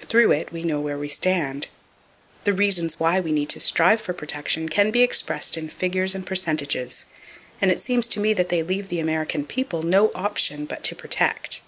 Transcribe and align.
Through 0.00 0.30
it 0.30 0.52
we 0.52 0.62
know 0.62 0.78
where 0.78 0.96
we 0.96 1.08
stand. 1.08 1.66
The 2.44 2.52
reasons 2.52 3.00
why 3.00 3.18
we 3.18 3.32
need 3.32 3.48
to 3.48 3.58
strive 3.58 4.00
for 4.00 4.12
protection 4.12 4.68
can 4.68 4.92
be 4.92 5.02
expressed 5.02 5.56
in 5.56 5.68
figures 5.68 6.14
and 6.14 6.24
percentages; 6.24 7.04
and 7.60 7.68
it 7.68 7.80
seems 7.80 8.06
to 8.06 8.20
me 8.20 8.32
that 8.34 8.48
they 8.48 8.62
leave 8.62 8.90
the 8.90 9.00
American 9.00 9.44
people 9.44 9.82
no 9.82 10.12
option 10.14 10.66
but 10.66 10.84
to 10.84 10.94
protect! 10.94 11.62